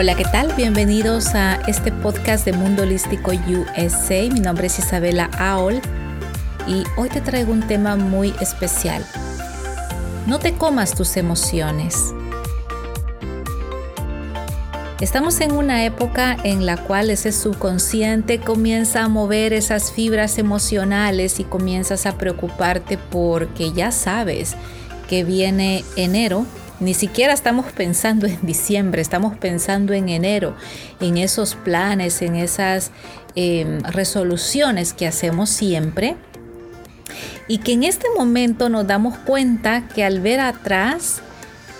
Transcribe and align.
Hola, 0.00 0.14
¿qué 0.14 0.22
tal? 0.22 0.52
Bienvenidos 0.54 1.34
a 1.34 1.56
este 1.66 1.90
podcast 1.90 2.44
de 2.44 2.52
Mundo 2.52 2.84
Holístico 2.84 3.32
USA. 3.32 4.32
Mi 4.32 4.38
nombre 4.38 4.68
es 4.68 4.78
Isabela 4.78 5.28
Aol 5.36 5.80
y 6.68 6.84
hoy 6.96 7.08
te 7.08 7.20
traigo 7.20 7.50
un 7.50 7.66
tema 7.66 7.96
muy 7.96 8.32
especial. 8.40 9.04
No 10.28 10.38
te 10.38 10.52
comas 10.52 10.94
tus 10.94 11.16
emociones. 11.16 11.96
Estamos 15.00 15.40
en 15.40 15.50
una 15.50 15.84
época 15.84 16.36
en 16.44 16.64
la 16.64 16.76
cual 16.76 17.10
ese 17.10 17.32
subconsciente 17.32 18.38
comienza 18.38 19.02
a 19.02 19.08
mover 19.08 19.52
esas 19.52 19.90
fibras 19.90 20.38
emocionales 20.38 21.40
y 21.40 21.44
comienzas 21.44 22.06
a 22.06 22.16
preocuparte 22.16 22.98
porque 22.98 23.72
ya 23.72 23.90
sabes 23.90 24.54
que 25.08 25.24
viene 25.24 25.84
enero 25.96 26.46
ni 26.80 26.94
siquiera 26.94 27.32
estamos 27.32 27.66
pensando 27.72 28.26
en 28.26 28.38
diciembre, 28.42 29.02
estamos 29.02 29.36
pensando 29.36 29.92
en 29.92 30.08
enero, 30.08 30.54
en 31.00 31.18
esos 31.18 31.54
planes, 31.54 32.22
en 32.22 32.36
esas 32.36 32.90
em, 33.34 33.80
resoluciones 33.82 34.92
que 34.92 35.06
hacemos 35.06 35.50
siempre. 35.50 36.16
Y 37.48 37.58
que 37.58 37.72
en 37.72 37.82
este 37.82 38.06
momento 38.16 38.68
nos 38.68 38.86
damos 38.86 39.16
cuenta 39.18 39.88
que 39.88 40.04
al 40.04 40.20
ver 40.20 40.40
atrás 40.40 41.22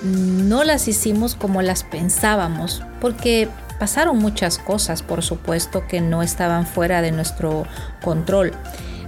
no 0.02 0.64
las 0.64 0.88
hicimos 0.88 1.34
como 1.34 1.60
las 1.60 1.84
pensábamos, 1.84 2.82
porque 3.00 3.48
pasaron 3.78 4.18
muchas 4.18 4.58
cosas, 4.58 5.02
por 5.02 5.22
supuesto, 5.22 5.86
que 5.86 6.00
no 6.00 6.22
estaban 6.22 6.66
fuera 6.66 7.02
de 7.02 7.12
nuestro 7.12 7.66
control. 8.02 8.52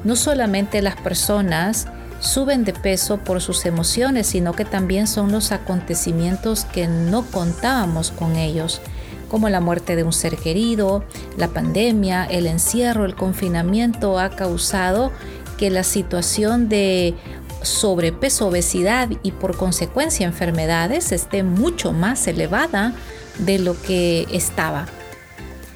No 0.05 0.17
solamente 0.17 0.83
las 0.83 0.97
personas, 0.97 1.87
suben 2.21 2.65
de 2.65 2.73
peso 2.73 3.19
por 3.19 3.41
sus 3.41 3.67
emociones, 3.67 4.29
sino 4.29 4.53
que 4.53 4.65
también 4.65 5.07
son 5.07 5.33
los 5.33 5.53
acontecimientos 5.53 6.65
que 6.65 6.87
no 6.87 7.25
contábamos 7.27 8.11
con 8.13 8.37
ellos, 8.37 8.81
como 9.29 9.49
la 9.49 9.61
muerte 9.61 9.97
de 9.97 10.03
un 10.03 10.13
ser 10.13 10.37
querido, 10.37 11.05
la 11.37 11.49
pandemia, 11.49 12.25
el 12.25 12.47
encierro, 12.47 13.05
el 13.05 13.15
confinamiento 13.15 14.19
ha 14.19 14.31
causado 14.31 15.13
que 15.57 15.71
la 15.71 15.83
situación 15.83 16.69
de 16.69 17.15
sobrepeso, 17.63 18.49
obesidad 18.49 19.09
y 19.23 19.33
por 19.33 19.57
consecuencia 19.57 20.27
enfermedades 20.27 21.13
esté 21.13 21.43
mucho 21.43 21.93
más 21.93 22.27
elevada 22.27 22.95
de 23.39 23.59
lo 23.59 23.81
que 23.81 24.27
estaba. 24.33 24.87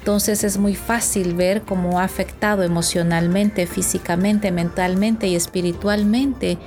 Entonces 0.05 0.43
es 0.43 0.59
muy 0.59 0.75
fácil 0.75 1.33
ver 1.33 1.63
cómo 1.63 1.99
ha 1.99 2.03
afectado 2.03 2.61
emocionalmente, 2.61 3.65
físicamente, 3.65 4.51
mentalmente 4.51 5.25
y 5.25 5.35
espiritualmente. 5.35 6.59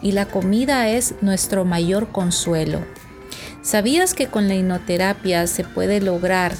Y 0.00 0.12
la 0.12 0.28
comida 0.28 0.88
es 0.88 1.14
nuestro 1.20 1.66
mayor 1.66 2.08
consuelo. 2.08 2.80
¿Sabías 3.60 4.14
que 4.14 4.28
con 4.28 4.48
la 4.48 4.54
hipnoterapia 4.54 5.46
se 5.46 5.62
puede 5.62 6.00
lograr 6.00 6.54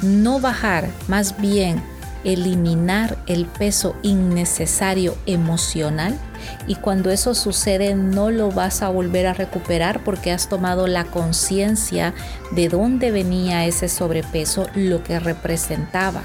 no 0.00 0.40
bajar, 0.40 0.88
más 1.08 1.38
bien 1.42 1.82
eliminar 2.24 3.18
el 3.26 3.46
peso 3.46 3.96
innecesario 4.02 5.16
emocional? 5.26 6.18
y 6.66 6.76
cuando 6.76 7.10
eso 7.10 7.34
sucede 7.34 7.94
no 7.94 8.30
lo 8.30 8.50
vas 8.50 8.82
a 8.82 8.88
volver 8.88 9.26
a 9.26 9.34
recuperar 9.34 10.02
porque 10.04 10.32
has 10.32 10.48
tomado 10.48 10.86
la 10.86 11.04
conciencia 11.04 12.14
de 12.52 12.68
dónde 12.68 13.10
venía 13.10 13.66
ese 13.66 13.88
sobrepeso, 13.88 14.66
lo 14.74 15.02
que 15.02 15.18
representaba. 15.18 16.22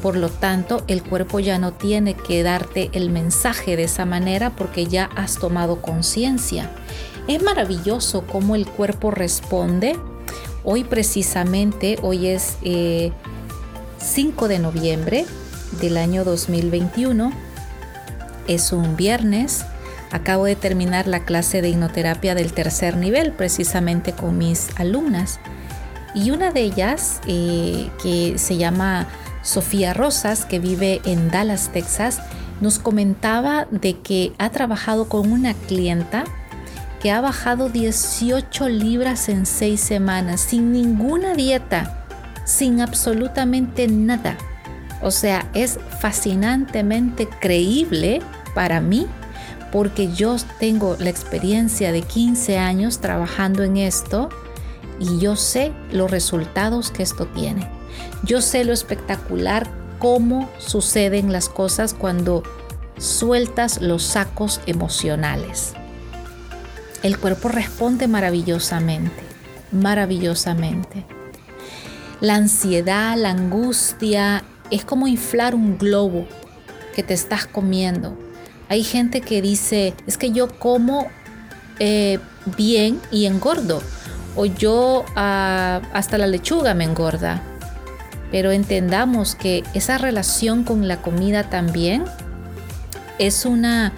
Por 0.00 0.16
lo 0.16 0.30
tanto, 0.30 0.82
el 0.88 1.02
cuerpo 1.02 1.38
ya 1.38 1.58
no 1.58 1.72
tiene 1.72 2.14
que 2.14 2.42
darte 2.42 2.90
el 2.92 3.10
mensaje 3.10 3.76
de 3.76 3.84
esa 3.84 4.04
manera 4.04 4.50
porque 4.50 4.86
ya 4.86 5.04
has 5.14 5.36
tomado 5.36 5.80
conciencia. 5.80 6.70
Es 7.28 7.40
maravilloso 7.40 8.24
cómo 8.26 8.56
el 8.56 8.66
cuerpo 8.66 9.12
responde. 9.12 9.96
Hoy 10.64 10.82
precisamente, 10.82 11.98
hoy 12.02 12.26
es 12.26 12.56
5 14.02 14.46
eh, 14.46 14.48
de 14.48 14.58
noviembre 14.58 15.26
del 15.80 15.96
año 15.96 16.24
2021 16.24 17.32
es 18.48 18.72
un 18.72 18.96
viernes. 18.96 19.64
Acabo 20.10 20.44
de 20.44 20.56
terminar 20.56 21.06
la 21.06 21.24
clase 21.24 21.62
de 21.62 21.70
hipnoterapia 21.70 22.34
del 22.34 22.52
tercer 22.52 22.96
nivel 22.96 23.32
precisamente 23.32 24.12
con 24.12 24.36
mis 24.36 24.68
alumnas. 24.78 25.40
Y 26.14 26.30
una 26.30 26.50
de 26.50 26.60
ellas, 26.60 27.20
eh, 27.26 27.90
que 28.02 28.36
se 28.36 28.58
llama 28.58 29.06
Sofía 29.42 29.94
Rosas, 29.94 30.44
que 30.44 30.58
vive 30.58 31.00
en 31.04 31.30
Dallas, 31.30 31.70
Texas, 31.72 32.20
nos 32.60 32.78
comentaba 32.78 33.66
de 33.70 33.98
que 34.00 34.32
ha 34.38 34.50
trabajado 34.50 35.08
con 35.08 35.32
una 35.32 35.54
clienta 35.54 36.24
que 37.00 37.10
ha 37.10 37.20
bajado 37.20 37.68
18 37.68 38.68
libras 38.68 39.28
en 39.28 39.46
6 39.46 39.80
semanas 39.80 40.40
sin 40.40 40.70
ninguna 40.70 41.34
dieta, 41.34 42.01
sin 42.52 42.80
absolutamente 42.80 43.88
nada. 43.88 44.36
O 45.00 45.10
sea, 45.10 45.48
es 45.54 45.78
fascinantemente 46.00 47.26
creíble 47.26 48.20
para 48.54 48.80
mí 48.80 49.06
porque 49.72 50.12
yo 50.12 50.36
tengo 50.60 50.96
la 50.98 51.08
experiencia 51.08 51.92
de 51.92 52.02
15 52.02 52.58
años 52.58 53.00
trabajando 53.00 53.62
en 53.64 53.78
esto 53.78 54.28
y 55.00 55.18
yo 55.18 55.34
sé 55.34 55.72
los 55.90 56.10
resultados 56.10 56.90
que 56.90 57.02
esto 57.02 57.26
tiene. 57.26 57.66
Yo 58.22 58.42
sé 58.42 58.64
lo 58.64 58.74
espectacular 58.74 59.66
cómo 59.98 60.50
suceden 60.58 61.32
las 61.32 61.48
cosas 61.48 61.94
cuando 61.94 62.42
sueltas 62.98 63.80
los 63.80 64.02
sacos 64.02 64.60
emocionales. 64.66 65.72
El 67.02 67.18
cuerpo 67.18 67.48
responde 67.48 68.08
maravillosamente, 68.08 69.22
maravillosamente. 69.72 71.06
La 72.22 72.36
ansiedad, 72.36 73.16
la 73.16 73.30
angustia, 73.30 74.44
es 74.70 74.84
como 74.84 75.08
inflar 75.08 75.56
un 75.56 75.76
globo 75.76 76.28
que 76.94 77.02
te 77.02 77.14
estás 77.14 77.46
comiendo. 77.46 78.16
Hay 78.68 78.84
gente 78.84 79.22
que 79.22 79.42
dice, 79.42 79.92
es 80.06 80.18
que 80.18 80.30
yo 80.30 80.46
como 80.60 81.08
eh, 81.80 82.20
bien 82.56 83.00
y 83.10 83.26
engordo. 83.26 83.82
O 84.36 84.46
yo 84.46 85.04
ah, 85.16 85.82
hasta 85.92 86.16
la 86.16 86.28
lechuga 86.28 86.74
me 86.74 86.84
engorda. 86.84 87.42
Pero 88.30 88.52
entendamos 88.52 89.34
que 89.34 89.64
esa 89.74 89.98
relación 89.98 90.62
con 90.62 90.86
la 90.86 91.02
comida 91.02 91.50
también 91.50 92.04
es 93.18 93.44
una, 93.44 93.92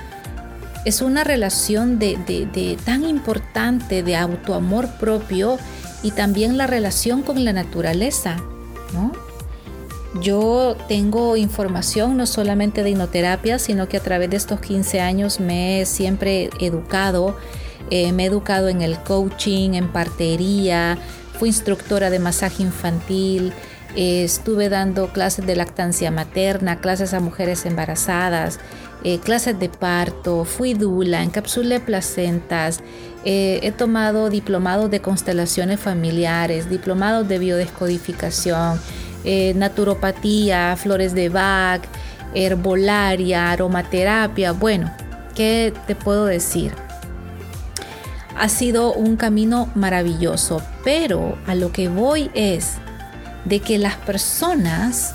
es 0.86 1.02
una 1.02 1.24
relación 1.24 1.98
de, 1.98 2.16
de 2.26 2.78
tan 2.86 3.04
importante 3.04 4.02
de 4.02 4.16
autoamor 4.16 4.88
propio 4.92 5.58
y 6.04 6.12
también 6.12 6.56
la 6.56 6.68
relación 6.68 7.22
con 7.22 7.44
la 7.44 7.52
naturaleza, 7.52 8.36
¿no? 8.92 9.12
Yo 10.20 10.76
tengo 10.86 11.36
información 11.36 12.16
no 12.16 12.26
solamente 12.26 12.84
de 12.84 12.90
hipnoterapia, 12.90 13.58
sino 13.58 13.88
que 13.88 13.96
a 13.96 14.00
través 14.00 14.30
de 14.30 14.36
estos 14.36 14.60
15 14.60 15.00
años 15.00 15.40
me 15.40 15.80
he 15.80 15.86
siempre 15.86 16.50
educado. 16.60 17.36
Eh, 17.90 18.12
me 18.12 18.24
he 18.24 18.26
educado 18.26 18.68
en 18.68 18.82
el 18.82 18.98
coaching, 18.98 19.72
en 19.72 19.88
partería, 19.88 20.98
fui 21.38 21.48
instructora 21.48 22.10
de 22.10 22.18
masaje 22.20 22.62
infantil, 22.62 23.52
eh, 23.96 24.24
estuve 24.24 24.68
dando 24.68 25.08
clases 25.12 25.46
de 25.46 25.56
lactancia 25.56 26.10
materna, 26.10 26.80
clases 26.80 27.14
a 27.14 27.20
mujeres 27.20 27.66
embarazadas, 27.66 28.58
eh, 29.02 29.18
clases 29.18 29.58
de 29.58 29.68
parto, 29.68 30.44
fui 30.44 30.74
dula, 30.74 31.22
encapsulé 31.22 31.80
placentas, 31.80 32.80
he 33.26 33.72
tomado 33.78 34.28
diplomados 34.28 34.90
de 34.90 35.00
constelaciones 35.00 35.80
familiares, 35.80 36.68
diplomados 36.68 37.26
de 37.26 37.38
biodescodificación, 37.38 38.78
eh, 39.24 39.54
naturopatía, 39.56 40.76
flores 40.76 41.14
de 41.14 41.30
Bach, 41.30 41.80
herbolaria, 42.34 43.52
aromaterapia. 43.52 44.52
Bueno, 44.52 44.92
¿qué 45.34 45.72
te 45.86 45.94
puedo 45.94 46.26
decir? 46.26 46.72
Ha 48.36 48.50
sido 48.50 48.92
un 48.92 49.16
camino 49.16 49.70
maravilloso, 49.74 50.60
pero 50.84 51.38
a 51.46 51.54
lo 51.54 51.72
que 51.72 51.88
voy 51.88 52.30
es 52.34 52.74
de 53.44 53.60
que 53.60 53.78
las 53.78 53.96
personas 53.96 55.14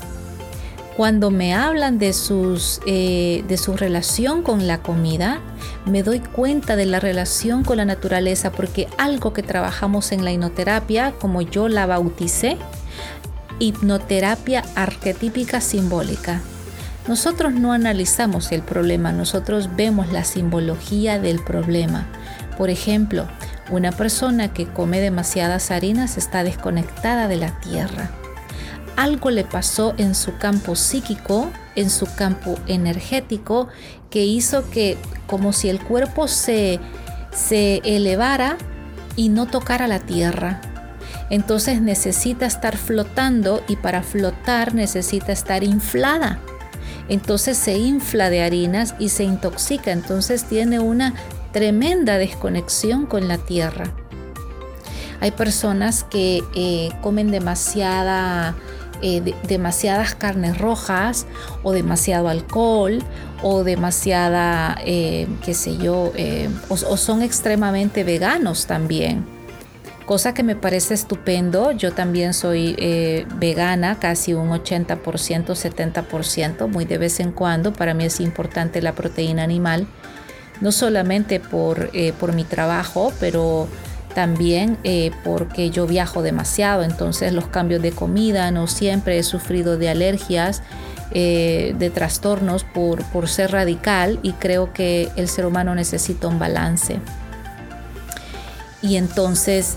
cuando 1.00 1.30
me 1.30 1.54
hablan 1.54 1.98
de, 1.98 2.12
sus, 2.12 2.80
eh, 2.84 3.42
de 3.48 3.56
su 3.56 3.74
relación 3.74 4.42
con 4.42 4.66
la 4.66 4.82
comida, 4.82 5.40
me 5.86 6.02
doy 6.02 6.20
cuenta 6.20 6.76
de 6.76 6.84
la 6.84 7.00
relación 7.00 7.64
con 7.64 7.78
la 7.78 7.86
naturaleza, 7.86 8.52
porque 8.52 8.86
algo 8.98 9.32
que 9.32 9.42
trabajamos 9.42 10.12
en 10.12 10.26
la 10.26 10.32
hipnoterapia, 10.32 11.12
como 11.12 11.40
yo 11.40 11.68
la 11.68 11.86
bauticé, 11.86 12.58
hipnoterapia 13.60 14.62
arquetípica 14.74 15.62
simbólica. 15.62 16.42
Nosotros 17.08 17.54
no 17.54 17.72
analizamos 17.72 18.52
el 18.52 18.60
problema, 18.60 19.10
nosotros 19.10 19.70
vemos 19.76 20.12
la 20.12 20.24
simbología 20.24 21.18
del 21.18 21.42
problema. 21.42 22.08
Por 22.58 22.68
ejemplo, 22.68 23.26
una 23.70 23.92
persona 23.92 24.52
que 24.52 24.66
come 24.66 25.00
demasiadas 25.00 25.70
harinas 25.70 26.18
está 26.18 26.44
desconectada 26.44 27.26
de 27.26 27.36
la 27.36 27.58
tierra. 27.60 28.10
Algo 29.00 29.30
le 29.30 29.44
pasó 29.44 29.94
en 29.96 30.14
su 30.14 30.36
campo 30.36 30.76
psíquico, 30.76 31.50
en 31.74 31.88
su 31.88 32.04
campo 32.16 32.58
energético, 32.66 33.68
que 34.10 34.26
hizo 34.26 34.68
que 34.68 34.98
como 35.26 35.54
si 35.54 35.70
el 35.70 35.82
cuerpo 35.82 36.28
se, 36.28 36.80
se 37.32 37.80
elevara 37.82 38.58
y 39.16 39.30
no 39.30 39.46
tocara 39.46 39.88
la 39.88 40.00
tierra. 40.00 40.60
entonces 41.30 41.80
necesita 41.80 42.44
estar 42.44 42.76
flotando 42.76 43.62
y 43.68 43.76
para 43.76 44.02
flotar 44.02 44.74
necesita 44.74 45.32
estar 45.32 45.64
inflada. 45.64 46.38
Entonces 47.08 47.56
se 47.56 47.78
infla 47.78 48.28
de 48.28 48.42
harinas 48.42 48.94
y 48.98 49.08
se 49.08 49.24
intoxica, 49.24 49.92
entonces 49.92 50.44
tiene 50.44 50.78
una 50.78 51.14
tremenda 51.52 52.18
desconexión 52.18 53.06
con 53.06 53.28
la 53.28 53.38
tierra. 53.38 53.94
Hay 55.20 55.30
personas 55.30 56.04
que 56.04 56.42
eh, 56.54 56.90
comen 57.00 57.30
demasiada, 57.30 58.56
eh, 59.02 59.34
demasiadas 59.46 60.14
carnes 60.14 60.58
rojas 60.58 61.26
o 61.62 61.72
demasiado 61.72 62.28
alcohol 62.28 63.02
o 63.42 63.64
demasiada, 63.64 64.78
eh, 64.84 65.26
qué 65.44 65.54
sé 65.54 65.76
yo, 65.78 66.12
o, 66.68 66.76
son 66.76 67.22
extremadamente 67.22 68.04
veganos 68.04 68.66
también. 68.66 69.24
Cosa 70.06 70.34
que 70.34 70.42
me 70.42 70.56
parece 70.56 70.94
estupendo. 70.94 71.70
Yo 71.70 71.92
también 71.92 72.34
soy 72.34 72.74
vegana, 73.36 74.00
casi 74.00 74.34
un 74.34 74.50
80%, 74.50 74.98
70%, 74.98 76.66
muy 76.66 76.84
de 76.84 76.98
vez 76.98 77.20
en 77.20 77.30
cuando. 77.30 77.72
Para 77.72 77.94
mí 77.94 78.04
es 78.04 78.18
importante 78.18 78.82
la 78.82 78.92
proteína 78.92 79.44
animal 79.44 79.86
no 80.60 80.72
solamente 80.72 81.40
por, 81.40 81.90
eh, 81.92 82.12
por 82.18 82.34
mi 82.34 82.44
trabajo, 82.44 83.12
pero 83.18 83.68
también 84.14 84.76
eh, 84.84 85.10
porque 85.24 85.70
yo 85.70 85.86
viajo 85.86 86.22
demasiado, 86.22 86.82
entonces 86.82 87.32
los 87.32 87.46
cambios 87.46 87.82
de 87.82 87.92
comida, 87.92 88.50
no 88.50 88.66
siempre 88.66 89.18
he 89.18 89.22
sufrido 89.22 89.76
de 89.76 89.88
alergias, 89.88 90.62
eh, 91.12 91.74
de 91.78 91.90
trastornos 91.90 92.64
por, 92.64 93.02
por 93.06 93.28
ser 93.28 93.50
radical 93.52 94.20
y 94.22 94.32
creo 94.32 94.72
que 94.72 95.10
el 95.16 95.28
ser 95.28 95.46
humano 95.46 95.74
necesita 95.74 96.28
un 96.28 96.38
balance. 96.38 97.00
Y 98.82 98.96
entonces 98.96 99.76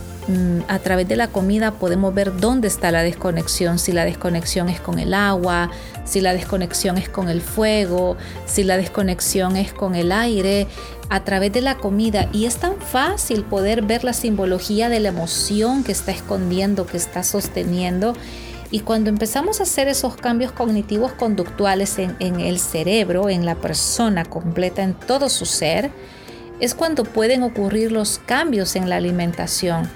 a 0.67 0.79
través 0.79 1.07
de 1.07 1.15
la 1.15 1.27
comida 1.27 1.71
podemos 1.71 2.13
ver 2.13 2.37
dónde 2.37 2.67
está 2.67 2.91
la 2.91 3.03
desconexión, 3.03 3.77
si 3.77 3.91
la 3.91 4.05
desconexión 4.05 4.69
es 4.69 4.79
con 4.79 4.99
el 4.99 5.13
agua, 5.13 5.69
si 6.05 6.21
la 6.21 6.33
desconexión 6.33 6.97
es 6.97 7.09
con 7.09 7.29
el 7.29 7.41
fuego, 7.41 8.15
si 8.45 8.63
la 8.63 8.77
desconexión 8.77 9.57
es 9.57 9.73
con 9.73 9.95
el 9.95 10.11
aire, 10.11 10.67
a 11.09 11.23
través 11.23 11.51
de 11.51 11.61
la 11.61 11.77
comida. 11.77 12.29
Y 12.31 12.45
es 12.45 12.55
tan 12.55 12.77
fácil 12.77 13.43
poder 13.43 13.81
ver 13.81 14.03
la 14.03 14.13
simbología 14.13 14.87
de 14.87 15.01
la 15.01 15.09
emoción 15.09 15.83
que 15.83 15.91
está 15.91 16.11
escondiendo, 16.11 16.85
que 16.85 16.97
está 16.97 17.23
sosteniendo. 17.23 18.13
Y 18.71 18.79
cuando 18.79 19.09
empezamos 19.09 19.59
a 19.59 19.63
hacer 19.63 19.87
esos 19.87 20.15
cambios 20.15 20.51
cognitivos 20.51 21.11
conductuales 21.11 21.99
en, 21.99 22.15
en 22.19 22.39
el 22.39 22.59
cerebro, 22.59 23.29
en 23.29 23.45
la 23.45 23.55
persona 23.55 24.25
completa, 24.25 24.83
en 24.83 24.93
todo 24.93 25.29
su 25.29 25.45
ser, 25.45 25.91
es 26.59 26.73
cuando 26.73 27.03
pueden 27.03 27.43
ocurrir 27.43 27.91
los 27.91 28.19
cambios 28.25 28.75
en 28.75 28.89
la 28.89 28.95
alimentación 28.95 29.89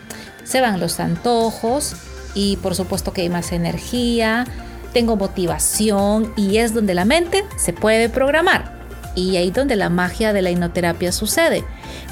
se 0.47 0.61
van 0.61 0.79
los 0.79 0.99
antojos 0.99 1.95
y 2.33 2.57
por 2.57 2.75
supuesto 2.75 3.13
que 3.13 3.21
hay 3.21 3.29
más 3.29 3.51
energía, 3.51 4.45
tengo 4.93 5.15
motivación 5.15 6.33
y 6.37 6.57
es 6.57 6.73
donde 6.73 6.93
la 6.93 7.05
mente 7.05 7.43
se 7.57 7.73
puede 7.73 8.09
programar. 8.09 8.77
Y 9.15 9.35
ahí 9.37 9.49
donde 9.49 9.75
la 9.75 9.89
magia 9.89 10.31
de 10.31 10.43
la 10.43 10.51
hipnoterapia 10.51 11.11
sucede. 11.11 11.63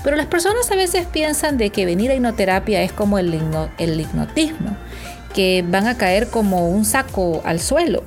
Pero 0.04 0.18
las 0.18 0.26
personas 0.26 0.70
a 0.72 0.76
veces 0.76 1.06
piensan 1.06 1.58
de 1.58 1.70
que 1.70 1.86
venir 1.86 2.10
a 2.10 2.16
hipnoterapia 2.16 2.82
es 2.82 2.92
como 2.92 3.20
el, 3.20 3.40
el 3.78 4.02
hipnotismo, 4.02 4.76
que 5.34 5.64
van 5.68 5.88
a 5.88 5.98
caer 5.98 6.28
como 6.28 6.68
un 6.68 6.84
saco 6.84 7.44
al 7.46 7.60
suelo. 7.60 8.04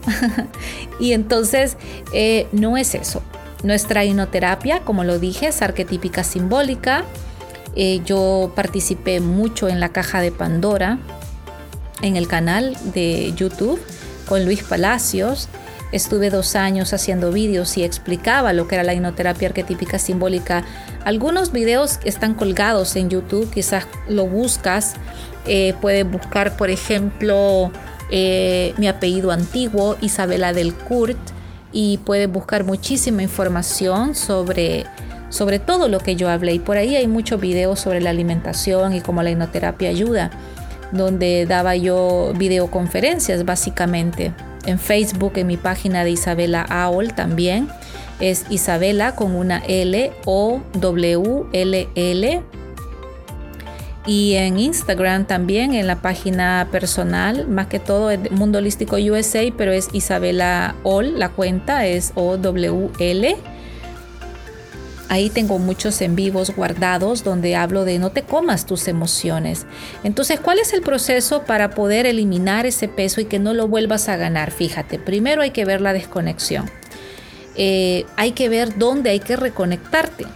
y 1.00 1.12
entonces 1.12 1.76
eh, 2.12 2.48
no 2.50 2.76
es 2.76 2.96
eso. 2.96 3.22
Nuestra 3.62 4.04
hipnoterapia, 4.04 4.80
como 4.80 5.04
lo 5.04 5.20
dije, 5.20 5.48
es 5.48 5.62
arquetípica 5.62 6.24
simbólica, 6.24 7.04
eh, 7.74 8.00
yo 8.04 8.52
participé 8.54 9.20
mucho 9.20 9.68
en 9.68 9.80
la 9.80 9.90
caja 9.90 10.20
de 10.20 10.32
Pandora, 10.32 10.98
en 12.02 12.16
el 12.16 12.28
canal 12.28 12.76
de 12.92 13.32
YouTube 13.34 13.80
con 14.28 14.44
Luis 14.44 14.62
Palacios. 14.62 15.48
Estuve 15.90 16.28
dos 16.28 16.54
años 16.54 16.92
haciendo 16.92 17.32
vídeos 17.32 17.78
y 17.78 17.84
explicaba 17.84 18.52
lo 18.52 18.68
que 18.68 18.74
era 18.74 18.84
la 18.84 18.92
hipnoterapia 18.92 19.48
arquetípica 19.48 19.98
simbólica. 19.98 20.64
Algunos 21.04 21.50
videos 21.50 21.98
están 22.04 22.34
colgados 22.34 22.94
en 22.96 23.08
YouTube, 23.08 23.50
quizás 23.50 23.86
lo 24.06 24.26
buscas. 24.26 24.94
Eh, 25.46 25.74
puedes 25.80 26.08
buscar, 26.10 26.58
por 26.58 26.68
ejemplo, 26.68 27.72
eh, 28.10 28.74
mi 28.76 28.86
apellido 28.86 29.30
antiguo, 29.30 29.96
Isabela 30.02 30.52
del 30.52 30.74
Kurt, 30.74 31.18
y 31.72 31.98
puedes 31.98 32.30
buscar 32.30 32.64
muchísima 32.64 33.22
información 33.22 34.14
sobre 34.14 34.84
sobre 35.28 35.58
todo 35.58 35.88
lo 35.88 35.98
que 36.00 36.16
yo 36.16 36.28
hablé. 36.28 36.54
Y 36.54 36.58
por 36.58 36.76
ahí 36.76 36.96
hay 36.96 37.06
muchos 37.06 37.40
videos 37.40 37.80
sobre 37.80 38.00
la 38.00 38.10
alimentación 38.10 38.94
y 38.94 39.00
cómo 39.00 39.22
la 39.22 39.30
hipnoterapia 39.30 39.90
ayuda, 39.90 40.30
donde 40.92 41.46
daba 41.46 41.76
yo 41.76 42.32
videoconferencias 42.36 43.44
básicamente. 43.44 44.32
En 44.66 44.78
Facebook, 44.78 45.32
en 45.36 45.46
mi 45.46 45.56
página 45.56 46.04
de 46.04 46.10
Isabela 46.10 46.62
Aol 46.62 47.14
también. 47.14 47.68
Es 48.20 48.46
Isabela 48.50 49.14
con 49.14 49.34
una 49.36 49.58
L 49.66 50.12
O 50.24 50.60
W 50.74 51.44
L 51.52 51.88
L. 51.94 52.42
Y 54.06 54.34
en 54.34 54.58
Instagram 54.58 55.26
también, 55.26 55.74
en 55.74 55.86
la 55.86 55.96
página 55.96 56.68
personal, 56.72 57.46
más 57.46 57.66
que 57.66 57.78
todo 57.78 58.10
es 58.10 58.30
Mundo 58.30 58.58
Holístico 58.58 58.96
USA, 58.96 59.42
pero 59.56 59.70
es 59.70 59.90
Isabela 59.92 60.74
Ol, 60.82 61.18
la 61.18 61.28
cuenta 61.28 61.84
es 61.84 62.12
O 62.14 62.38
W 62.38 62.88
L 62.98 63.36
Ahí 65.08 65.30
tengo 65.30 65.58
muchos 65.58 66.02
en 66.02 66.16
vivos 66.16 66.54
guardados 66.54 67.24
donde 67.24 67.56
hablo 67.56 67.84
de 67.84 67.98
no 67.98 68.10
te 68.10 68.22
comas 68.22 68.66
tus 68.66 68.88
emociones. 68.88 69.64
Entonces, 70.04 70.38
¿cuál 70.38 70.58
es 70.58 70.74
el 70.74 70.82
proceso 70.82 71.44
para 71.44 71.70
poder 71.70 72.04
eliminar 72.04 72.66
ese 72.66 72.88
peso 72.88 73.20
y 73.20 73.24
que 73.24 73.38
no 73.38 73.54
lo 73.54 73.68
vuelvas 73.68 74.08
a 74.10 74.16
ganar? 74.16 74.50
Fíjate, 74.50 74.98
primero 74.98 75.40
hay 75.40 75.50
que 75.50 75.64
ver 75.64 75.80
la 75.80 75.94
desconexión. 75.94 76.70
Eh, 77.56 78.04
hay 78.16 78.32
que 78.32 78.48
ver 78.48 78.76
dónde 78.78 79.10
hay 79.10 79.20
que 79.20 79.36
reconectarte. 79.36 80.26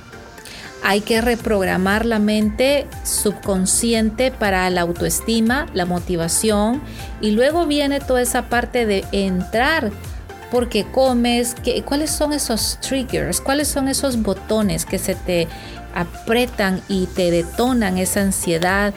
Hay 0.82 1.00
que 1.00 1.20
reprogramar 1.20 2.06
la 2.06 2.18
mente 2.18 2.86
subconsciente 3.04 4.32
para 4.32 4.68
la 4.70 4.80
autoestima, 4.80 5.66
la 5.74 5.86
motivación 5.86 6.82
y 7.20 7.30
luego 7.30 7.66
viene 7.66 8.00
toda 8.00 8.20
esa 8.20 8.48
parte 8.48 8.84
de 8.84 9.04
entrar 9.12 9.92
porque 10.52 10.84
comes, 10.84 11.56
cuáles 11.86 12.10
son 12.10 12.34
esos 12.34 12.78
triggers, 12.82 13.40
cuáles 13.40 13.68
son 13.68 13.88
esos 13.88 14.20
botones 14.20 14.84
que 14.84 14.98
se 14.98 15.14
te 15.14 15.48
apretan 15.94 16.82
y 16.90 17.06
te 17.06 17.30
detonan 17.30 17.96
esa 17.96 18.20
ansiedad 18.20 18.92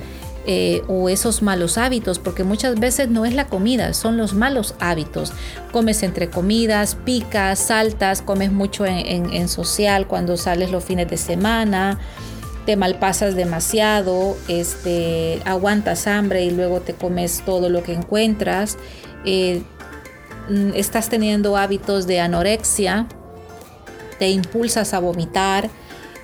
eh, 0.45 0.81
o 0.89 1.07
esos 1.07 1.41
malos 1.41 1.77
hábitos, 1.77 2.19
porque 2.19 2.43
muchas 2.43 2.77
veces 2.77 3.07
no 3.07 3.23
es 3.23 3.33
la 3.33 3.45
comida, 3.45 3.93
son 3.93 4.17
los 4.17 4.33
malos 4.33 4.75
hábitos. 4.81 5.31
Comes 5.71 6.03
entre 6.03 6.29
comidas, 6.29 6.95
picas, 7.05 7.57
saltas, 7.57 8.21
comes 8.21 8.51
mucho 8.51 8.85
en, 8.85 9.47
social 9.47 10.07
cuando 10.07 10.35
sales 10.35 10.71
los 10.71 10.83
fines 10.83 11.09
de 11.09 11.17
semana 11.17 11.99
te 12.65 12.75
malpasas 12.75 13.35
demasiado, 13.35 14.35
este, 14.47 15.39
aguantas 15.45 16.07
hambre 16.07 16.43
y 16.43 16.49
luego 16.49 16.81
te 16.81 16.95
comes 16.95 17.43
todo 17.45 17.69
lo 17.69 17.83
que 17.83 17.93
encuentras. 17.93 18.77
Eh, 19.23 19.61
estás 20.75 21.09
teniendo 21.09 21.57
hábitos 21.57 22.07
de 22.07 22.19
anorexia, 22.19 23.07
te 24.19 24.29
impulsas 24.29 24.93
a 24.93 24.99
vomitar, 24.99 25.69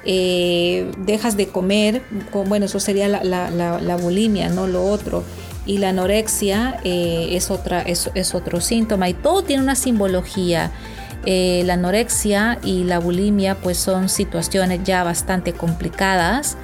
eh, 0.03 0.91
dejas 0.97 1.37
de 1.37 1.47
comer, 1.47 2.01
bueno, 2.47 2.65
eso 2.65 2.79
sería 2.79 3.07
la, 3.07 3.97
bulimia, 4.01 4.49
no 4.49 4.67
lo 4.67 4.83
otro. 4.85 5.23
Y 5.65 5.77
la 5.77 5.89
anorexia 5.89 6.79
eh, 6.83 7.29
es, 7.31 7.51
otra, 7.51 7.81
es, 7.81 8.35
otro 8.35 8.61
síntoma 8.61 9.09
y 9.09 9.13
todo 9.13 9.43
tiene 9.43 9.61
una 9.61 9.75
simbología. 9.75 10.71
Eh, 11.25 11.61
la 11.65 11.73
anorexia 11.73 12.57
y 12.63 12.83
la 12.83 12.97
bulimia 12.97 13.53
pues 13.53 13.77
son 13.77 14.09
situaciones 14.09 14.79
ya 14.83 15.03
bastante 15.03 15.53
complicadas 15.53 16.57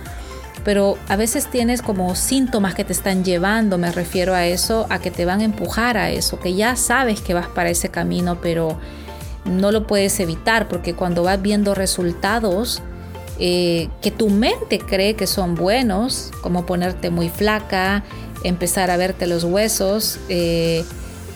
pero 0.68 0.98
a 1.08 1.16
veces 1.16 1.48
tienes 1.48 1.82
como 1.82 2.14
síntomas 2.14 2.76
que 2.76 2.84
te 2.84 2.92
están 2.92 3.24
llevando, 3.24 3.78
me 3.78 3.90
refiero 3.90 4.34
a 4.34 4.48
eso, 4.48 4.86
a 4.90 5.00
que 5.00 5.12
te 5.12 5.24
van 5.24 5.40
a 5.40 5.46
empujar 5.46 5.96
a 5.96 6.10
eso, 6.10 6.42
que 6.42 6.56
ya 6.56 6.76
sabes 6.76 7.22
que 7.22 7.34
vas 7.34 7.48
para 7.48 7.70
ese 7.70 7.88
camino, 7.88 8.40
pero 8.42 8.78
no 9.46 9.72
lo 9.72 9.88
puedes 9.88 10.20
evitar 10.20 10.68
porque 10.68 10.94
cuando 10.94 11.24
vas 11.24 11.42
viendo 11.42 11.74
resultados 11.74 12.82
eh, 13.40 13.88
que 14.02 14.12
tu 14.12 14.30
mente 14.30 14.80
cree 14.80 15.14
que 15.14 15.26
son 15.26 15.56
buenos, 15.56 16.32
como 16.42 16.66
ponerte 16.66 17.12
muy 17.12 17.30
flaca, 17.30 18.04
empezar 18.44 18.92
a 18.92 18.98
verte 18.98 19.26
los 19.26 19.46
huesos, 19.46 20.20
eh, 20.28 20.84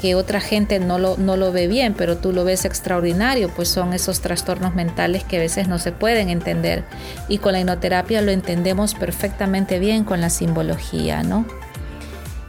que 0.01 0.15
otra 0.15 0.41
gente 0.41 0.79
no 0.79 0.97
lo, 0.97 1.15
no 1.17 1.37
lo 1.37 1.51
ve 1.51 1.67
bien, 1.67 1.93
pero 1.93 2.17
tú 2.17 2.33
lo 2.33 2.43
ves 2.43 2.65
extraordinario, 2.65 3.49
pues 3.49 3.69
son 3.69 3.93
esos 3.93 4.19
trastornos 4.19 4.73
mentales 4.73 5.23
que 5.23 5.37
a 5.37 5.39
veces 5.39 5.67
no 5.67 5.77
se 5.77 5.91
pueden 5.91 6.29
entender. 6.29 6.83
Y 7.27 7.37
con 7.37 7.53
la 7.53 7.59
hipnoterapia 7.59 8.23
lo 8.23 8.31
entendemos 8.31 8.95
perfectamente 8.95 9.77
bien 9.77 10.03
con 10.03 10.19
la 10.19 10.31
simbología, 10.31 11.21
¿no? 11.21 11.45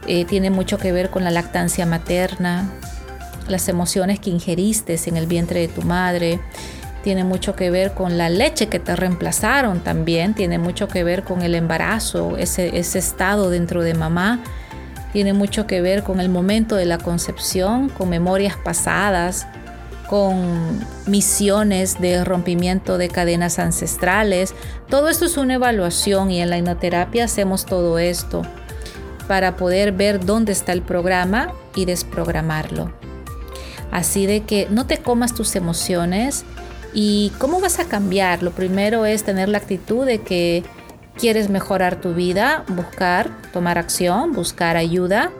Eh, 0.07 0.25
tiene 0.25 0.49
mucho 0.49 0.79
que 0.79 0.91
ver 0.91 1.11
con 1.11 1.23
la 1.23 1.29
lactancia 1.29 1.85
materna, 1.85 2.71
las 3.47 3.69
emociones 3.69 4.19
que 4.19 4.31
ingeriste 4.31 4.99
en 5.05 5.15
el 5.15 5.27
vientre 5.27 5.59
de 5.59 5.67
tu 5.67 5.83
madre, 5.83 6.39
tiene 7.03 7.23
mucho 7.23 7.55
que 7.55 7.69
ver 7.69 7.93
con 7.93 8.17
la 8.17 8.29
leche 8.29 8.67
que 8.67 8.79
te 8.79 8.95
reemplazaron 8.95 9.81
también, 9.81 10.33
tiene 10.33 10.57
mucho 10.57 10.87
que 10.87 11.03
ver 11.03 11.23
con 11.23 11.43
el 11.43 11.53
embarazo, 11.53 12.35
ese, 12.37 12.79
ese 12.79 12.97
estado 12.97 13.49
dentro 13.49 13.83
de 13.83 13.93
mamá 13.93 14.39
tiene 15.13 15.31
mucho 15.33 15.67
que 15.67 15.79
ver 15.79 16.03
con 16.03 16.19
el 16.19 16.27
momento 16.27 16.75
de 16.75 16.85
la 16.85 16.97
concepción, 16.97 17.87
con 17.87 18.09
memorias 18.09 18.57
pasadas, 18.57 19.47
con 20.09 20.85
misiones 21.05 22.01
de 22.01 22.25
rompimiento 22.25 22.97
de 22.97 23.09
cadenas 23.09 23.59
ancestrales. 23.59 24.53
Todo 24.89 25.09
esto 25.09 25.25
es 25.25 25.37
una 25.37 25.53
evaluación 25.53 26.31
y 26.31 26.41
en 26.41 26.49
la 26.49 26.57
hipnoterapia 26.57 27.25
hacemos 27.25 27.65
todo 27.65 27.99
esto 27.99 28.41
para 29.27 29.55
poder 29.55 29.91
ver 29.91 30.25
dónde 30.25 30.51
está 30.51 30.73
el 30.73 30.81
programa 30.81 31.53
y 31.75 31.85
desprogramarlo. 31.85 32.91
Así 33.91 34.25
de 34.25 34.41
que 34.41 34.67
no 34.71 34.87
te 34.87 34.97
comas 34.97 35.35
tus 35.35 35.55
emociones 35.55 36.43
y 36.93 37.31
cómo 37.37 37.61
vas 37.61 37.79
a 37.79 37.85
cambiar. 37.85 38.41
Lo 38.41 38.51
primero 38.51 39.05
es 39.05 39.23
tener 39.23 39.47
la 39.47 39.59
actitud 39.59 40.05
de 40.05 40.21
que 40.21 40.63
quieres 41.17 41.49
mejorar 41.49 41.97
tu 41.97 42.13
vida, 42.13 42.63
buscar, 42.67 43.29
tomar 43.51 43.77
acción, 43.77 44.33
buscar 44.33 44.77
ayuda. 44.77 45.31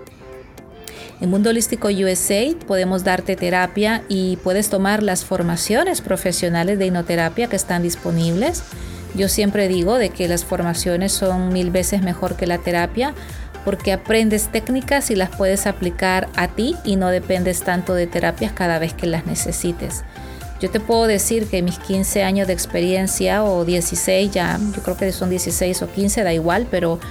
En 1.22 1.30
Mundo 1.30 1.52
Holístico 1.52 1.88
USA 1.88 2.44
podemos 2.68 3.04
darte 3.04 3.36
terapia 3.36 4.04
y 4.10 4.38
puedes 4.38 4.70
tomar 4.70 5.04
las 5.04 5.24
formaciones 5.24 6.02
profesionales 6.02 6.80
de 6.80 6.88
hipnoterapia 6.88 7.48
que 7.48 7.56
están 7.56 7.84
disponibles. 7.84 8.64
Yo 9.16 9.30
siempre 9.30 9.68
digo 9.68 9.98
de 9.98 10.10
que 10.10 10.28
las 10.28 10.44
formaciones 10.44 11.12
son 11.12 11.54
mil 11.54 11.72
veces 11.72 12.02
mejor 12.02 12.36
que 12.36 12.48
la 12.48 12.58
terapia 12.58 13.14
porque 13.64 13.94
aprendes 13.94 14.50
técnicas 14.52 15.10
y 15.12 15.16
las 15.16 15.30
puedes 15.30 15.68
aplicar 15.68 16.28
a 16.36 16.50
ti 16.50 16.76
y 16.84 16.96
no 16.96 17.10
dependes 17.10 17.62
tanto 17.64 17.94
de 17.94 18.08
terapias 18.08 18.52
cada 18.52 18.80
vez 18.80 18.94
que 18.94 19.08
las 19.08 19.26
necesites. 19.26 20.04
Yo 20.64 20.70
te 20.70 20.80
puedo 20.80 21.08
decir 21.08 21.48
que 21.48 21.62
mis 21.62 21.78
15 21.78 22.24
años 22.24 22.48
de 22.48 22.54
experiencia 22.54 23.44
o 23.44 23.66
16, 23.66 24.32
ya 24.32 24.58
yo 24.74 24.82
creo 24.82 24.96
que 24.96 25.12
son 25.12 25.30
16 25.30 25.82
o 25.82 25.92
15, 25.92 26.24
da 26.24 26.34
igual, 26.34 26.68
pero 26.72 27.02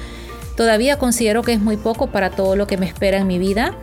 todavía 0.56 0.98
considero 0.98 1.42
que 1.42 1.52
es 1.52 1.60
muy 1.60 1.76
poco 1.76 2.06
para 2.06 2.30
todo 2.30 2.56
lo 2.56 2.66
que 2.66 2.78
me 2.78 2.86
espera 2.86 3.18
en 3.18 3.26
mi 3.26 3.38
vida. 3.38 3.74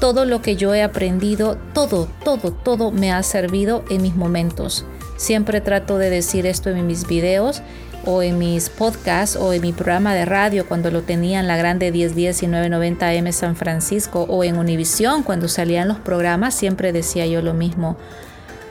Todo 0.00 0.24
lo 0.24 0.40
que 0.40 0.56
yo 0.56 0.72
he 0.72 0.82
aprendido, 0.82 1.58
todo, 1.74 2.08
todo, 2.24 2.52
todo 2.54 2.90
me 2.90 3.12
ha 3.12 3.22
servido 3.22 3.84
en 3.90 4.00
mis 4.00 4.16
momentos. 4.16 4.86
Siempre 5.18 5.60
trato 5.60 5.98
de 5.98 6.08
decir 6.08 6.46
esto 6.46 6.70
en 6.70 6.86
mis 6.86 7.06
videos 7.06 7.60
o 8.06 8.22
en 8.22 8.38
mis 8.38 8.70
podcasts 8.70 9.36
o 9.36 9.52
en 9.52 9.60
mi 9.60 9.74
programa 9.74 10.14
de 10.14 10.24
radio 10.24 10.66
cuando 10.66 10.90
lo 10.90 11.02
tenía 11.02 11.40
en 11.40 11.48
la 11.48 11.58
grande 11.58 11.92
1010 11.92 12.44
y 12.44 12.46
990 12.46 13.12
M 13.12 13.30
San 13.34 13.56
Francisco 13.56 14.22
o 14.22 14.42
en 14.42 14.56
Univisión 14.56 15.22
cuando 15.22 15.48
salían 15.48 15.86
los 15.86 15.98
programas, 15.98 16.54
siempre 16.54 16.92
decía 16.92 17.26
yo 17.26 17.42
lo 17.42 17.52
mismo 17.52 17.98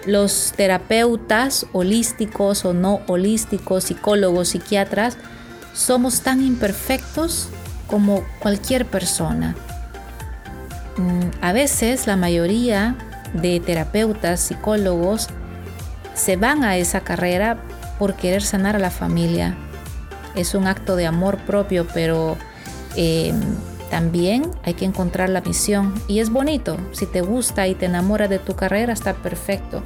los 0.06 0.54
terapeutas 0.56 1.66
holísticos 1.74 2.66
o 2.66 2.74
no 2.74 3.02
holísticos, 3.08 3.86
psicólogos, 3.86 4.50
psiquiatras, 4.50 5.18
somos 5.74 6.22
tan 6.22 6.42
imperfectos 6.42 7.50
como 7.88 8.24
cualquier 8.40 8.86
persona. 8.86 9.56
Mm, 10.98 11.30
a 11.42 11.54
veces 11.54 12.08
la 12.08 12.16
mayoría 12.16 12.96
de 13.34 13.60
terapeutas, 13.60 14.40
psicólogos, 14.40 15.28
se 16.14 16.38
van 16.38 16.64
a 16.64 16.78
esa 16.78 17.02
carrera 17.02 17.58
por 18.00 18.16
querer 18.16 18.42
sanar 18.42 18.76
a 18.76 18.80
la 18.80 18.92
familia. 18.92 19.56
Es 20.36 20.56
un 20.56 20.68
acto 20.68 20.96
de 20.96 21.06
amor 21.06 21.38
propio, 21.40 21.88
pero 21.94 22.38
eh, 22.96 23.34
también 23.90 24.52
hay 24.64 24.74
que 24.74 24.86
encontrar 24.86 25.30
la 25.30 25.42
misión 25.42 25.94
y 26.08 26.20
es 26.20 26.30
bonito. 26.30 26.78
Si 26.92 27.06
te 27.06 27.22
gusta 27.22 27.68
y 27.68 27.76
te 27.76 27.86
enamora 27.86 28.28
de 28.28 28.40
tu 28.40 28.56
carrera, 28.56 28.94
está 28.94 29.14
perfecto. 29.14 29.84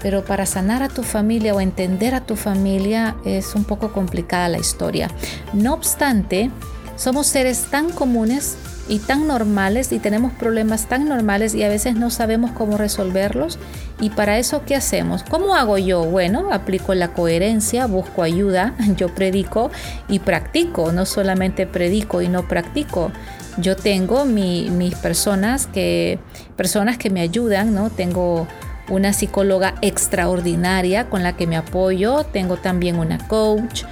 Pero 0.00 0.24
para 0.24 0.46
sanar 0.46 0.82
a 0.82 0.88
tu 0.88 1.02
familia 1.02 1.54
o 1.54 1.60
entender 1.60 2.14
a 2.14 2.26
tu 2.26 2.36
familia 2.36 3.16
es 3.24 3.54
un 3.54 3.64
poco 3.64 3.92
complicada 3.92 4.48
la 4.48 4.58
historia. 4.58 5.08
No 5.52 5.74
obstante, 5.74 6.50
somos 6.96 7.26
seres 7.26 7.66
tan 7.70 7.90
comunes 7.90 8.56
y 8.88 8.98
tan 8.98 9.26
normales 9.26 9.92
y 9.92 9.98
tenemos 9.98 10.32
problemas 10.32 10.86
tan 10.88 11.08
normales 11.08 11.54
y 11.54 11.62
a 11.62 11.68
veces 11.68 11.94
no 11.94 12.10
sabemos 12.10 12.50
cómo 12.52 12.76
resolverlos. 12.76 13.58
Y 14.00 14.10
para 14.10 14.38
eso, 14.38 14.62
¿qué 14.66 14.74
hacemos? 14.74 15.22
¿Cómo 15.22 15.54
hago 15.54 15.78
yo? 15.78 16.04
Bueno, 16.04 16.52
aplico 16.52 16.94
la 16.94 17.12
coherencia, 17.12 17.86
busco 17.86 18.22
ayuda, 18.22 18.74
yo 18.96 19.14
predico 19.14 19.70
y 20.08 20.18
practico, 20.18 20.92
no 20.92 21.06
solamente 21.06 21.66
predico 21.66 22.22
y 22.22 22.28
no 22.28 22.48
practico. 22.48 23.12
Yo 23.58 23.76
tengo 23.76 24.24
mis 24.24 24.94
personas 24.96 25.66
que, 25.66 26.18
personas 26.56 26.96
que 26.96 27.10
me 27.10 27.20
ayudan, 27.20 27.74
¿no? 27.74 27.90
Tengo 27.90 28.48
una 28.88 29.12
psicóloga 29.12 29.74
extraordinaria 29.82 31.08
con 31.08 31.22
la 31.22 31.36
que 31.36 31.46
me 31.46 31.56
apoyo, 31.56 32.24
tengo 32.24 32.56
también 32.56 32.98
una 32.98 33.18
coach, 33.28 33.84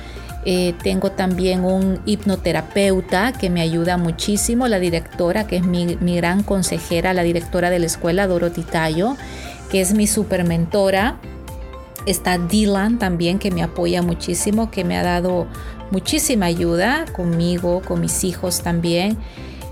eh, 0.47 0.75
tengo 0.82 1.11
también 1.12 1.64
un 1.64 2.00
hipnoterapeuta 2.06 3.32
que 3.32 3.50
me 3.50 3.61
ayuda 3.61 3.99
muchísimo, 3.99 4.68
la 4.68 4.78
directora, 4.78 5.47
que 5.47 5.56
es 5.56 5.66
mi, 5.66 5.97
gran 6.16 6.42
consejera, 6.42 7.12
la 7.12 7.23
directora 7.23 7.68
de 7.68 7.78
la 7.78 7.87
escuela, 7.87 8.26
Dorothy 8.26 8.62
Tayo, 8.62 9.16
que 9.70 9.82
es 9.82 9.92
mi 9.92 10.06
super 10.06 10.44
mentora. 10.44 11.18
Está 12.06 12.38
Dylan 12.38 12.99
también, 12.99 13.38
que 13.38 13.50
me 13.50 13.62
apoya 13.62 14.00
muchísimo, 14.00 14.70
que 14.70 14.82
me 14.85 14.97
ha 14.97 15.02
dado 15.02 15.47
muchísima 15.90 16.47
ayuda 16.47 17.04
conmigo, 17.12 17.82
con 17.82 18.00
mis 18.00 18.25
hijos 18.25 18.62
también. 18.62 19.18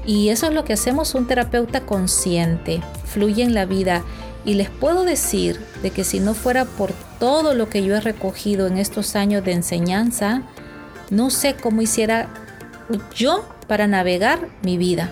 Y 0.04 0.28
eso 0.28 0.46
es 0.48 0.52
lo 0.52 0.64
que 0.64 0.75
hacemos 0.75 1.14
un 1.14 1.26
terapeuta 1.26 1.80
consciente, 1.80 2.82
fluye 3.04 3.42
en 3.42 3.54
la 3.54 3.64
vida. 3.64 4.02
Y 4.45 4.54
les 4.54 4.71
puedo 4.71 5.04
decir 5.04 5.61
de 5.83 5.90
que 5.90 6.04
si 6.04 6.21
no 6.21 6.35
fuera 6.35 6.64
por 6.64 6.92
todo 7.18 7.54
lo 7.54 7.68
que 7.68 7.85
yo 7.85 7.97
he 7.97 8.00
recogido 8.00 8.66
en 8.66 8.78
estos 8.78 9.16
años 9.16 9.45
de 9.45 9.52
enseñanza, 9.52 10.42
no 11.11 11.30
sé 11.30 11.54
cómo 11.54 11.83
hiciera 11.83 12.28
yo 13.14 13.49
para 13.66 13.87
navegar 13.87 14.49
mi 14.62 14.78
vida. 14.78 15.11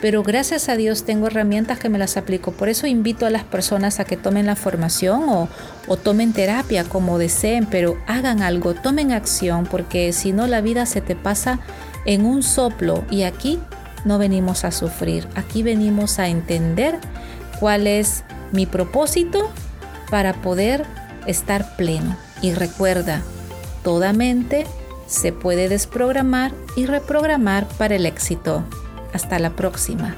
Pero 0.00 0.22
gracias 0.22 0.68
a 0.68 0.76
Dios 0.76 1.04
tengo 1.04 1.26
herramientas 1.26 1.78
que 1.78 1.88
me 1.88 1.98
las 1.98 2.16
aplico. 2.16 2.52
Por 2.52 2.68
eso 2.68 2.86
invito 2.86 3.24
a 3.24 3.30
las 3.30 3.44
personas 3.44 3.98
a 3.98 4.04
que 4.04 4.16
tomen 4.16 4.46
la 4.46 4.56
formación 4.56 5.28
o, 5.28 5.48
o 5.88 5.96
tomen 5.96 6.34
terapia 6.34 6.84
como 6.84 7.18
deseen, 7.18 7.66
pero 7.66 7.96
hagan 8.06 8.42
algo, 8.42 8.74
tomen 8.74 9.12
acción, 9.12 9.64
porque 9.64 10.12
si 10.12 10.32
no 10.32 10.46
la 10.46 10.60
vida 10.60 10.84
se 10.84 11.00
te 11.00 11.16
pasa 11.16 11.60
en 12.04 12.26
un 12.26 12.42
soplo. 12.42 13.04
Y 13.10 13.22
aquí 13.22 13.58
no 14.04 14.18
venimos 14.18 14.64
a 14.64 14.70
sufrir, 14.70 15.26
aquí 15.34 15.62
venimos 15.62 16.18
a 16.18 16.28
entender 16.28 16.98
cuál 17.58 17.86
es 17.86 18.22
mi 18.52 18.66
propósito 18.66 19.50
para 20.10 20.34
poder 20.42 20.84
estar 21.26 21.76
pleno. 21.76 22.16
Y 22.42 22.52
recuerda, 22.52 23.22
toda 23.82 24.12
mente 24.12 24.66
se 25.06 25.32
puede 25.32 25.68
desprogramar 25.68 26.52
y 26.76 26.86
reprogramar 26.86 27.66
para 27.78 27.96
el 27.96 28.06
éxito. 28.06 28.64
Hasta 29.12 29.38
la 29.38 29.50
próxima. 29.50 30.16